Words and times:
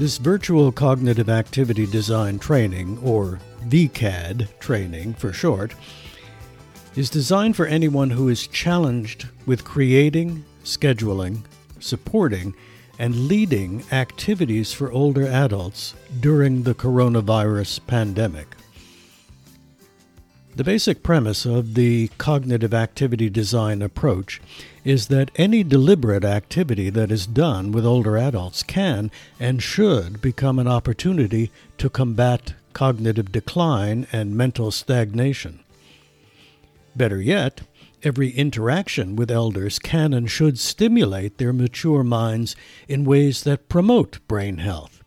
This 0.00 0.16
virtual 0.16 0.72
cognitive 0.72 1.28
activity 1.28 1.84
design 1.84 2.38
training, 2.38 2.98
or 3.04 3.38
VCAD 3.68 4.48
training 4.58 5.12
for 5.12 5.30
short, 5.30 5.74
is 6.96 7.10
designed 7.10 7.54
for 7.54 7.66
anyone 7.66 8.08
who 8.08 8.30
is 8.30 8.46
challenged 8.46 9.28
with 9.44 9.62
creating, 9.62 10.42
scheduling, 10.64 11.42
supporting, 11.80 12.54
and 12.98 13.28
leading 13.28 13.84
activities 13.92 14.72
for 14.72 14.90
older 14.90 15.26
adults 15.26 15.92
during 16.20 16.62
the 16.62 16.74
coronavirus 16.74 17.86
pandemic. 17.86 18.56
The 20.56 20.64
basic 20.64 21.04
premise 21.04 21.46
of 21.46 21.74
the 21.74 22.08
cognitive 22.18 22.74
activity 22.74 23.30
design 23.30 23.82
approach 23.82 24.40
is 24.84 25.06
that 25.06 25.30
any 25.36 25.62
deliberate 25.62 26.24
activity 26.24 26.90
that 26.90 27.12
is 27.12 27.26
done 27.26 27.70
with 27.70 27.86
older 27.86 28.18
adults 28.18 28.64
can 28.64 29.12
and 29.38 29.62
should 29.62 30.20
become 30.20 30.58
an 30.58 30.66
opportunity 30.66 31.52
to 31.78 31.88
combat 31.88 32.54
cognitive 32.72 33.30
decline 33.30 34.08
and 34.12 34.36
mental 34.36 34.72
stagnation. 34.72 35.60
Better 36.96 37.22
yet, 37.22 37.60
every 38.02 38.30
interaction 38.30 39.14
with 39.14 39.30
elders 39.30 39.78
can 39.78 40.12
and 40.12 40.28
should 40.28 40.58
stimulate 40.58 41.38
their 41.38 41.52
mature 41.52 42.02
minds 42.02 42.56
in 42.88 43.04
ways 43.04 43.44
that 43.44 43.68
promote 43.68 44.18
brain 44.26 44.58
health. 44.58 45.02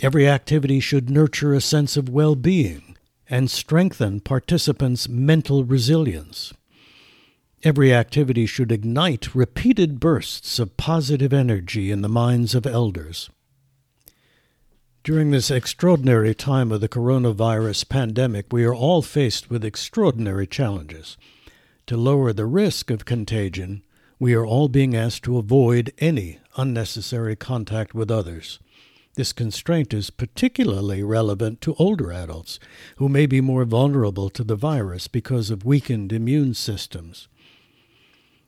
Every 0.00 0.28
activity 0.28 0.80
should 0.80 1.08
nurture 1.08 1.54
a 1.54 1.62
sense 1.62 1.96
of 1.96 2.10
well 2.10 2.34
being 2.34 2.85
and 3.28 3.50
strengthen 3.50 4.20
participants' 4.20 5.08
mental 5.08 5.64
resilience. 5.64 6.52
Every 7.62 7.92
activity 7.92 8.46
should 8.46 8.70
ignite 8.70 9.34
repeated 9.34 9.98
bursts 9.98 10.58
of 10.58 10.76
positive 10.76 11.32
energy 11.32 11.90
in 11.90 12.02
the 12.02 12.08
minds 12.08 12.54
of 12.54 12.66
elders. 12.66 13.30
During 15.02 15.30
this 15.30 15.50
extraordinary 15.50 16.34
time 16.34 16.72
of 16.72 16.80
the 16.80 16.88
coronavirus 16.88 17.88
pandemic, 17.88 18.52
we 18.52 18.64
are 18.64 18.74
all 18.74 19.02
faced 19.02 19.50
with 19.50 19.64
extraordinary 19.64 20.46
challenges. 20.46 21.16
To 21.86 21.96
lower 21.96 22.32
the 22.32 22.46
risk 22.46 22.90
of 22.90 23.04
contagion, 23.04 23.82
we 24.18 24.34
are 24.34 24.44
all 24.44 24.68
being 24.68 24.96
asked 24.96 25.22
to 25.24 25.38
avoid 25.38 25.92
any 25.98 26.40
unnecessary 26.56 27.36
contact 27.36 27.94
with 27.94 28.10
others. 28.10 28.58
This 29.16 29.32
constraint 29.32 29.94
is 29.94 30.10
particularly 30.10 31.02
relevant 31.02 31.62
to 31.62 31.74
older 31.78 32.12
adults, 32.12 32.60
who 32.96 33.08
may 33.08 33.24
be 33.24 33.40
more 33.40 33.64
vulnerable 33.64 34.28
to 34.28 34.44
the 34.44 34.56
virus 34.56 35.08
because 35.08 35.48
of 35.48 35.64
weakened 35.64 36.12
immune 36.12 36.52
systems. 36.52 37.26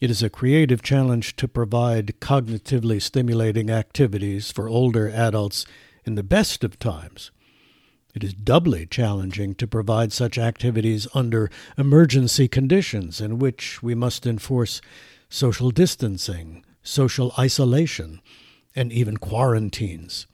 It 0.00 0.08
is 0.08 0.22
a 0.22 0.30
creative 0.30 0.80
challenge 0.80 1.34
to 1.36 1.48
provide 1.48 2.14
cognitively 2.20 3.02
stimulating 3.02 3.70
activities 3.70 4.52
for 4.52 4.68
older 4.68 5.08
adults 5.08 5.66
in 6.04 6.14
the 6.14 6.22
best 6.22 6.62
of 6.62 6.78
times. 6.78 7.32
It 8.14 8.22
is 8.22 8.32
doubly 8.32 8.86
challenging 8.86 9.56
to 9.56 9.66
provide 9.66 10.12
such 10.12 10.38
activities 10.38 11.08
under 11.12 11.50
emergency 11.76 12.46
conditions 12.46 13.20
in 13.20 13.40
which 13.40 13.82
we 13.82 13.96
must 13.96 14.26
enforce 14.26 14.80
social 15.28 15.72
distancing, 15.72 16.64
social 16.84 17.32
isolation, 17.36 18.20
and 18.76 18.92
even 18.92 19.16
quarantines. 19.16 20.28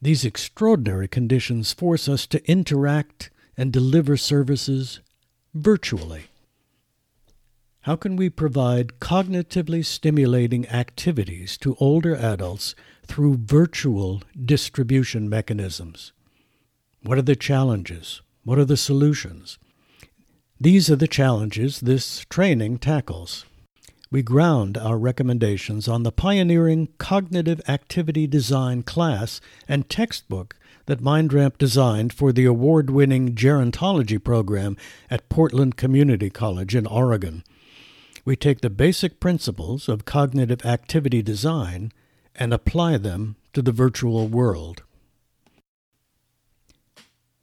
These 0.00 0.24
extraordinary 0.24 1.08
conditions 1.08 1.72
force 1.72 2.08
us 2.08 2.26
to 2.26 2.50
interact 2.50 3.30
and 3.56 3.72
deliver 3.72 4.16
services 4.16 5.00
virtually. 5.54 6.24
How 7.80 7.96
can 7.96 8.16
we 8.16 8.28
provide 8.28 8.98
cognitively 9.00 9.84
stimulating 9.84 10.68
activities 10.68 11.56
to 11.58 11.76
older 11.78 12.14
adults 12.16 12.74
through 13.06 13.38
virtual 13.44 14.22
distribution 14.44 15.28
mechanisms? 15.28 16.12
What 17.02 17.16
are 17.16 17.22
the 17.22 17.36
challenges? 17.36 18.22
What 18.42 18.58
are 18.58 18.64
the 18.64 18.76
solutions? 18.76 19.58
These 20.60 20.90
are 20.90 20.96
the 20.96 21.08
challenges 21.08 21.80
this 21.80 22.24
training 22.28 22.78
tackles. 22.78 23.44
We 24.10 24.22
ground 24.22 24.78
our 24.78 24.98
recommendations 24.98 25.88
on 25.88 26.02
the 26.02 26.12
pioneering 26.12 26.88
cognitive 26.98 27.60
activity 27.68 28.26
design 28.26 28.82
class 28.82 29.40
and 29.68 29.88
textbook 29.88 30.56
that 30.86 31.02
MindRamp 31.02 31.58
designed 31.58 32.12
for 32.12 32.32
the 32.32 32.44
award 32.44 32.90
winning 32.90 33.34
gerontology 33.34 34.22
program 34.22 34.76
at 35.10 35.28
Portland 35.28 35.76
Community 35.76 36.30
College 36.30 36.74
in 36.74 36.86
Oregon 36.86 37.42
we 38.26 38.36
take 38.36 38.60
the 38.60 38.68
basic 38.68 39.20
principles 39.20 39.88
of 39.88 40.04
cognitive 40.04 40.66
activity 40.66 41.22
design 41.22 41.92
and 42.34 42.52
apply 42.52 42.98
them 42.98 43.36
to 43.54 43.62
the 43.62 43.72
virtual 43.72 44.26
world. 44.26 44.82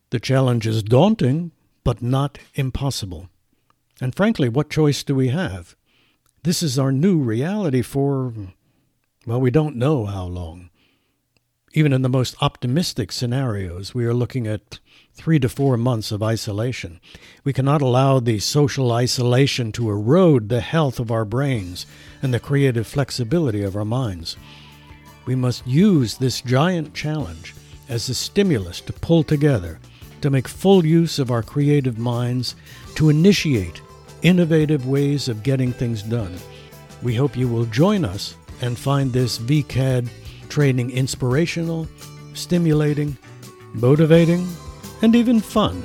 The 0.10 0.20
challenge 0.20 0.68
is 0.68 0.84
daunting, 0.84 1.52
but 1.86 2.04
not 2.04 2.38
impossible. 2.54 3.30
And 4.02 4.14
frankly, 4.14 4.50
what 4.50 4.70
choice 4.70 5.04
do 5.04 5.16
we 5.16 5.30
have? 5.30 5.76
This 6.44 6.62
is 6.62 6.78
our 6.78 6.92
new 6.92 7.20
reality 7.20 7.82
for, 7.82 8.34
well, 9.26 9.40
we 9.40 9.50
don't 9.50 9.78
know 9.78 10.06
how 10.06 10.26
long. 10.26 10.72
Even 11.72 11.94
in 11.94 12.02
the 12.02 12.10
most 12.10 12.36
optimistic 12.42 13.14
scenarios, 13.14 13.96
we 13.96 14.04
are 14.04 14.14
looking 14.14 14.46
at 14.46 14.80
three 15.14 15.40
to 15.40 15.48
four 15.48 15.78
months 15.78 16.12
of 16.12 16.22
isolation. 16.22 17.00
We 17.46 17.54
cannot 17.54 17.82
allow 17.82 18.20
the 18.20 18.40
social 18.40 18.92
isolation 18.92 19.72
to 19.72 19.90
erode 19.90 20.50
the 20.50 20.60
health 20.60 21.00
of 21.00 21.12
our 21.12 21.24
brains 21.24 21.86
and 22.22 22.34
the 22.34 22.42
creative 22.42 22.88
flexibility 22.88 23.64
of 23.64 23.78
our 23.78 23.86
minds. 23.86 24.36
We 25.26 25.36
must 25.36 25.66
use 25.66 26.18
this 26.18 26.42
giant 26.42 26.94
challenge 26.94 27.56
as 27.88 28.10
a 28.10 28.14
stimulus 28.14 28.82
to 28.82 28.92
pull 28.92 29.24
together, 29.24 29.80
to 30.20 30.30
make 30.30 30.50
full 30.50 30.86
use 30.86 31.20
of 31.20 31.32
our 31.32 31.42
creative 31.42 31.98
minds, 31.98 32.58
to 32.96 33.08
initiate 33.08 33.80
innovative 34.24 34.88
ways 34.88 35.28
of 35.28 35.44
getting 35.44 35.72
things 35.72 36.02
done. 36.02 36.34
We 37.04 37.14
hope 37.14 37.38
you 37.38 37.48
will 37.48 37.66
join 37.66 38.06
us 38.06 38.36
and 38.62 38.80
find 38.80 39.12
this 39.12 39.38
VCAD 39.38 40.10
training 40.50 40.92
inspirational, 40.92 41.88
stimulating, 42.34 43.18
motivating, 43.74 44.48
and 45.02 45.16
even 45.16 45.40
fun. 45.40 45.84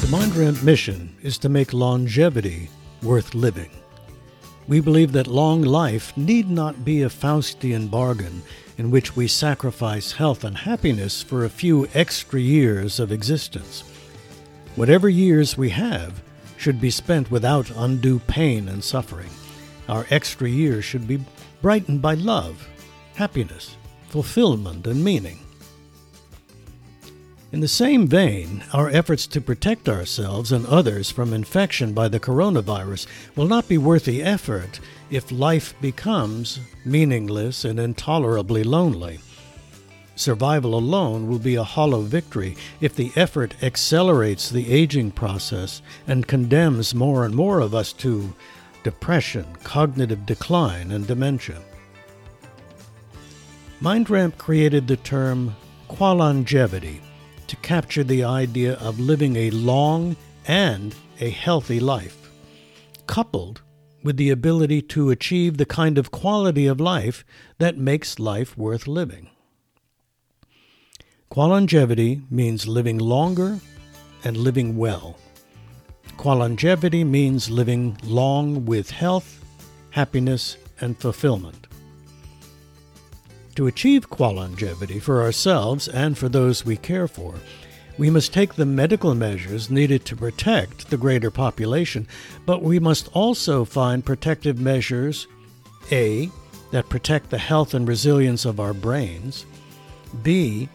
The 0.00 0.08
MindRamp 0.08 0.62
mission 0.62 1.14
is 1.22 1.36
to 1.38 1.48
make 1.48 1.72
longevity 1.72 2.70
worth 3.02 3.34
living. 3.34 3.70
We 4.68 4.80
believe 4.80 5.12
that 5.12 5.26
long 5.26 5.62
life 5.62 6.16
need 6.16 6.48
not 6.48 6.84
be 6.84 7.02
a 7.02 7.08
Faustian 7.08 7.90
bargain 7.90 8.42
in 8.82 8.90
which 8.90 9.14
we 9.14 9.28
sacrifice 9.28 10.10
health 10.10 10.42
and 10.42 10.58
happiness 10.58 11.22
for 11.22 11.44
a 11.44 11.48
few 11.48 11.86
extra 11.94 12.40
years 12.40 12.98
of 12.98 13.12
existence. 13.12 13.84
Whatever 14.74 15.08
years 15.08 15.56
we 15.56 15.70
have, 15.70 16.20
should 16.56 16.80
be 16.80 16.90
spent 16.90 17.30
without 17.30 17.70
undue 17.76 18.18
pain 18.18 18.68
and 18.68 18.82
suffering. 18.82 19.30
Our 19.88 20.04
extra 20.10 20.48
years 20.48 20.84
should 20.84 21.06
be 21.06 21.24
brightened 21.60 22.02
by 22.02 22.14
love, 22.14 22.68
happiness, 23.14 23.76
fulfillment, 24.08 24.88
and 24.88 25.04
meaning. 25.04 25.38
In 27.52 27.60
the 27.60 27.68
same 27.68 28.08
vein, 28.08 28.64
our 28.72 28.88
efforts 28.88 29.26
to 29.26 29.38
protect 29.38 29.86
ourselves 29.86 30.52
and 30.52 30.64
others 30.66 31.10
from 31.10 31.34
infection 31.34 31.92
by 31.92 32.08
the 32.08 32.18
coronavirus 32.18 33.06
will 33.36 33.46
not 33.46 33.68
be 33.68 33.76
worth 33.76 34.06
the 34.06 34.22
effort 34.22 34.80
if 35.10 35.30
life 35.30 35.74
becomes 35.82 36.60
meaningless 36.86 37.66
and 37.66 37.78
intolerably 37.78 38.64
lonely. 38.64 39.20
Survival 40.16 40.74
alone 40.74 41.28
will 41.28 41.38
be 41.38 41.56
a 41.56 41.62
hollow 41.62 42.00
victory 42.00 42.56
if 42.80 42.96
the 42.96 43.12
effort 43.16 43.54
accelerates 43.62 44.48
the 44.48 44.72
aging 44.72 45.10
process 45.10 45.82
and 46.06 46.26
condemns 46.26 46.94
more 46.94 47.26
and 47.26 47.34
more 47.34 47.60
of 47.60 47.74
us 47.74 47.92
to 47.92 48.32
depression, 48.82 49.44
cognitive 49.62 50.24
decline, 50.24 50.90
and 50.90 51.06
dementia. 51.06 51.60
MindRamp 53.82 54.38
created 54.38 54.88
the 54.88 54.96
term 54.96 55.54
qualongevity 55.88 57.02
to 57.52 57.56
capture 57.56 58.02
the 58.02 58.24
idea 58.24 58.72
of 58.76 58.98
living 58.98 59.36
a 59.36 59.50
long 59.50 60.16
and 60.46 60.94
a 61.20 61.28
healthy 61.28 61.78
life, 61.78 62.30
coupled 63.06 63.60
with 64.02 64.16
the 64.16 64.30
ability 64.30 64.80
to 64.80 65.10
achieve 65.10 65.58
the 65.58 65.66
kind 65.66 65.98
of 65.98 66.10
quality 66.10 66.66
of 66.66 66.80
life 66.80 67.26
that 67.58 67.76
makes 67.76 68.18
life 68.18 68.56
worth 68.56 68.86
living. 68.86 69.28
Qualongevity 71.30 72.22
means 72.30 72.66
living 72.66 72.96
longer 72.96 73.60
and 74.24 74.34
living 74.38 74.78
well. 74.78 75.18
Qualongevity 76.16 77.04
means 77.04 77.50
living 77.50 77.98
long 78.02 78.64
with 78.64 78.90
health, 78.90 79.44
happiness, 79.90 80.56
and 80.80 80.98
fulfillment. 80.98 81.66
To 83.56 83.66
achieve 83.66 84.08
qualongevity 84.08 85.00
for 85.00 85.22
ourselves 85.22 85.86
and 85.86 86.16
for 86.16 86.28
those 86.28 86.64
we 86.64 86.76
care 86.76 87.06
for, 87.06 87.34
We 87.98 88.10
must 88.10 88.32
take 88.32 88.54
the 88.54 88.66
medical 88.66 89.14
measures 89.14 89.70
needed 89.70 90.04
to 90.06 90.16
protect 90.16 90.90
the 90.90 90.96
greater 90.96 91.30
population, 91.30 92.08
but 92.46 92.62
we 92.62 92.78
must 92.78 93.08
also 93.12 93.64
find 93.64 94.04
protective 94.04 94.58
measures 94.58 95.26
A, 95.90 96.30
that 96.70 96.88
protect 96.88 97.28
the 97.28 97.38
health 97.38 97.74
and 97.74 97.86
resilience 97.86 98.46
of 98.46 98.58
our 98.58 98.72
brains, 98.72 99.44
B, 100.22 100.70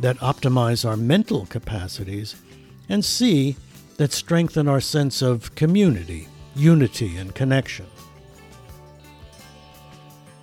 that 0.00 0.18
optimize 0.18 0.86
our 0.86 0.96
mental 0.96 1.46
capacities, 1.46 2.34
and 2.88 3.04
C, 3.04 3.56
that 3.96 4.12
strengthen 4.12 4.66
our 4.66 4.80
sense 4.80 5.22
of 5.22 5.54
community, 5.54 6.26
unity, 6.56 7.16
and 7.16 7.34
connection. 7.34 7.86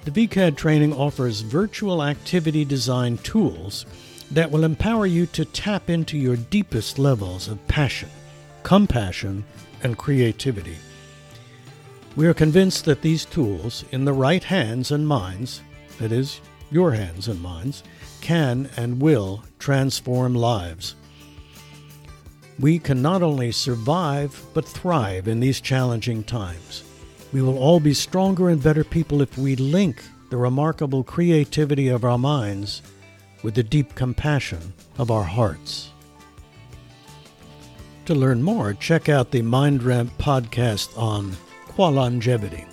The 0.05 0.27
VCAD 0.27 0.57
training 0.57 0.91
offers 0.91 1.39
virtual 1.39 2.03
activity 2.03 2.65
design 2.65 3.17
tools 3.19 3.85
that 4.31 4.51
will 4.51 4.65
empower 4.65 5.05
you 5.05 5.25
to 5.27 5.45
tap 5.45 5.89
into 5.89 6.17
your 6.17 6.35
deepest 6.35 6.99
levels 6.99 7.47
of 7.47 7.65
passion, 7.69 8.09
compassion, 8.63 9.45
and 9.81 9.97
creativity. 9.97 10.75
We 12.17 12.27
are 12.27 12.33
convinced 12.33 12.83
that 12.83 13.01
these 13.01 13.23
tools, 13.23 13.85
in 13.93 14.03
the 14.03 14.11
right 14.11 14.43
hands 14.43 14.91
and 14.91 15.07
minds, 15.07 15.61
that 15.99 16.11
is, 16.11 16.41
your 16.69 16.91
hands 16.91 17.29
and 17.29 17.41
minds, 17.41 17.83
can 18.19 18.69
and 18.75 19.01
will 19.01 19.45
transform 19.57 20.35
lives. 20.35 20.95
We 22.59 22.77
can 22.77 23.01
not 23.01 23.23
only 23.23 23.53
survive, 23.53 24.37
but 24.53 24.65
thrive 24.65 25.29
in 25.29 25.39
these 25.39 25.61
challenging 25.61 26.25
times. 26.25 26.83
We 27.33 27.41
will 27.41 27.57
all 27.57 27.79
be 27.79 27.95
stronger 27.95 28.49
and 28.49 28.61
better 28.61 28.83
people 28.83 29.21
if 29.21 29.37
we 29.39 29.55
link 29.55 30.03
the 30.29 30.37
remarkable 30.37 31.03
creativity 31.03 31.87
of 31.87 32.05
our 32.05 32.19
minds 32.19 32.83
with 33.41 33.55
the 33.55 33.63
deep 33.63 33.95
compassion 33.95 34.73
of 34.99 35.09
our 35.09 35.23
hearts. 35.23 35.89
To 38.05 38.13
learn 38.13 38.43
more, 38.43 38.73
check 38.73 39.09
out 39.09 39.31
the 39.31 39.41
MindRamp 39.41 40.11
podcast 40.19 40.95
on 40.97 41.35
qualongevity. 41.69 42.65